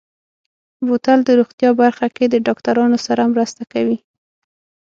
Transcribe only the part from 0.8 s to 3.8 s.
بوتل د روغتیا برخه کې د ډاکترانو سره مرسته